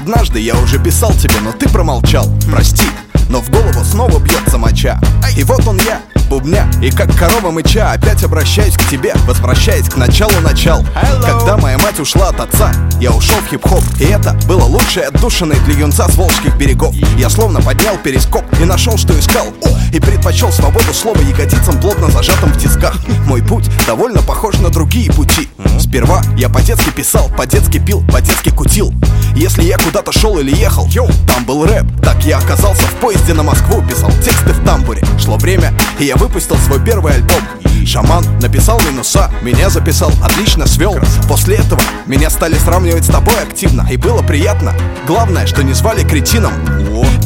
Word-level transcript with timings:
Однажды 0.00 0.40
я 0.40 0.56
уже 0.56 0.78
писал 0.78 1.12
тебе, 1.12 1.34
но 1.42 1.52
ты 1.52 1.68
промолчал. 1.68 2.26
Прости, 2.50 2.86
но 3.28 3.42
в 3.42 3.50
голову 3.50 3.84
снова 3.84 4.18
бьется 4.18 4.56
моча. 4.56 4.98
И 5.36 5.44
вот 5.44 5.66
он 5.68 5.76
я, 5.76 6.00
бубня 6.40 6.68
И 6.82 6.90
как 6.90 7.14
корова 7.16 7.50
мыча 7.50 7.92
опять 7.92 8.22
обращаюсь 8.24 8.74
к 8.74 8.88
тебе. 8.88 9.14
Возвращаясь 9.26 9.88
к 9.88 9.96
началу 9.96 10.32
начал. 10.42 10.84
Когда 11.22 11.56
моя 11.56 11.78
мать 11.78 11.98
ушла 12.00 12.28
от 12.28 12.40
отца 12.40 12.72
Я 13.00 13.12
ушел 13.12 13.36
в 13.36 13.50
хип-хоп. 13.50 13.82
И 13.98 14.04
это 14.04 14.32
было 14.46 14.64
лучшее 14.64 15.06
отдушиной 15.06 15.58
для 15.60 15.74
юнца 15.74 16.08
с 16.08 16.16
волжских 16.16 16.56
берегов. 16.56 16.94
Я 17.16 17.28
словно 17.28 17.60
поднял 17.60 17.96
перископ 17.98 18.44
И 18.60 18.64
нашел, 18.64 18.96
что 18.96 19.18
искал. 19.18 19.46
И 19.92 20.00
предпочел 20.00 20.52
свободу 20.52 20.92
слова 20.94 21.20
ягодицам 21.20 21.80
Плотно 21.80 22.10
зажатым 22.10 22.52
в 22.52 22.58
тисках. 22.58 22.94
Мой 23.26 23.42
путь 23.42 23.68
довольно 23.86 24.22
похож 24.22 24.58
на 24.58 24.70
другие 24.70 25.12
пути. 25.12 25.48
Сперва 25.78 26.22
я 26.36 26.48
по-детски 26.48 26.90
писал, 26.90 27.30
по-детски 27.36 27.78
пил, 27.78 28.02
по-детски 28.12 28.50
кутил. 28.50 28.92
Если 29.34 29.62
я 29.62 29.78
куда-то 29.78 30.12
шел 30.12 30.38
или 30.38 30.54
ехал, 30.54 30.88
там 31.26 31.44
был 31.44 31.64
рэп. 31.64 31.86
Так 32.02 32.24
я 32.24 32.38
оказался 32.38 32.82
в 32.82 32.94
поезде 32.94 33.32
на 33.34 33.42
Москву 33.42 33.82
Писал 33.88 34.10
тексты 34.22 34.52
в 34.52 34.64
тамбуре. 34.64 35.02
Шло 35.18 35.36
время, 35.36 35.72
и 35.98 36.04
я 36.04 36.16
выпустил 36.30 36.56
свой 36.58 36.78
первый 36.84 37.14
альбом. 37.14 37.42
Шаман 37.84 38.24
написал 38.40 38.80
минуса, 38.88 39.30
меня 39.42 39.68
записал, 39.68 40.12
отлично 40.22 40.66
свел. 40.66 40.96
После 41.28 41.56
этого 41.56 41.80
меня 42.06 42.30
стали 42.30 42.54
сравнивать 42.54 43.04
с 43.04 43.08
тобой 43.08 43.34
активно 43.42 43.86
И 43.90 43.96
было 43.96 44.22
приятно. 44.22 44.72
Главное, 45.08 45.46
что 45.46 45.64
не 45.64 45.72
звали 45.72 46.04
кретином. 46.04 46.52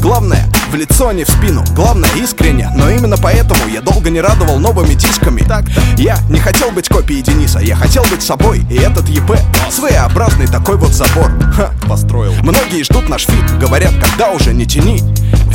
Главное, 0.01 0.49
в 0.75 0.77
лицо, 0.77 1.11
не 1.13 1.23
в 1.23 1.29
спину. 1.29 1.63
Главное, 1.73 2.09
искренне. 2.17 2.69
Но 2.75 2.89
именно 2.89 3.17
поэтому 3.17 3.67
я 3.73 3.81
долго 3.81 4.09
не 4.09 4.19
радовал 4.19 4.59
новыми 4.59 4.93
дисками. 4.93 5.41
Так 5.41 5.65
Я 5.97 6.17
не 6.29 6.39
хотел 6.39 6.71
быть 6.71 6.89
копией 6.89 7.21
Дениса 7.21 7.59
Я 7.59 7.75
хотел 7.75 8.03
быть 8.11 8.21
собой. 8.21 8.65
И 8.69 8.75
этот 8.75 9.07
EP 9.07 9.37
Своеобразный 9.69 10.47
такой 10.47 10.75
вот 10.75 10.91
забор. 10.91 11.31
Ха, 11.55 11.71
Построил. 11.87 12.33
Многие 12.43 12.83
ждут 12.83 13.07
наш 13.07 13.25
feat 13.25 13.57
Говорят, 13.59 13.93
когда 14.01 14.31
уже 14.31 14.53
не 14.53 14.65
тяни 14.65 15.01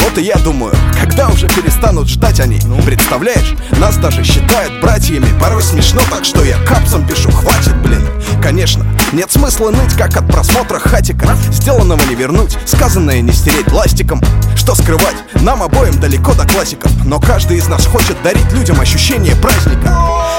вот 0.01 0.17
и 0.19 0.23
я 0.23 0.37
думаю, 0.37 0.75
когда 0.99 1.29
уже 1.29 1.47
перестанут 1.49 2.09
ждать 2.09 2.41
они? 2.41 2.59
Представляешь, 2.87 3.55
нас 3.79 3.97
даже 3.97 4.25
считают 4.25 4.81
братьями. 4.81 5.27
Порой 5.39 5.63
смешно 5.63 6.01
так, 6.11 6.25
что 6.25 6.43
я 6.43 6.57
капсом 6.65 7.07
пишу. 7.07 7.31
Хватит, 7.31 7.77
блин. 7.83 8.09
Конечно, 8.43 8.85
нет 9.13 9.31
смысла 9.31 9.71
ныть, 9.71 9.95
как 9.95 10.17
от 10.17 10.27
просмотра 10.27 10.79
Хатико. 10.79 11.37
Сделанного 11.51 12.01
не 12.09 12.15
вернуть, 12.15 12.57
сказанное 12.65 13.21
не 13.21 13.33
стереть 13.33 13.73
ластиком 13.73 14.21
Что 14.57 14.75
скрывать, 14.75 15.17
нам 15.43 15.63
обоим 15.63 15.99
далеко 15.99 16.35
до 16.35 16.47
классиков. 16.47 16.93
Но 17.05 17.19
каждый 17.21 17.59
из 17.59 17.69
нас 17.69 17.87
хочет 17.87 18.21
дарить 18.23 18.53
людям 18.53 18.81
ощущение 18.81 19.35
праздника. 19.37 19.97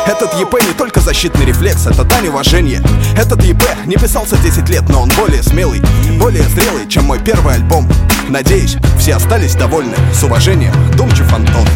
Этот 0.07 0.33
ЕП 0.39 0.53
не 0.65 0.73
только 0.73 0.99
защитный 0.99 1.45
рефлекс, 1.45 1.85
это 1.85 2.03
дань 2.03 2.27
уважения. 2.27 2.81
Этот 3.17 3.43
ЕП 3.43 3.63
не 3.85 3.97
писался 3.97 4.37
10 4.37 4.69
лет, 4.69 4.87
но 4.89 5.01
он 5.01 5.09
более 5.17 5.43
смелый 5.43 5.81
Более 6.17 6.43
зрелый, 6.43 6.87
чем 6.87 7.05
мой 7.05 7.19
первый 7.19 7.55
альбом. 7.55 7.89
Надеюсь, 8.29 8.77
все 8.97 9.15
остались 9.15 9.55
довольны. 9.55 9.95
С 10.13 10.23
уважением, 10.23 10.73
Думчив 10.95 11.31
Антон 11.33 11.67